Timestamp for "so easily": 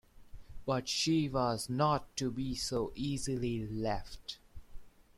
2.55-3.67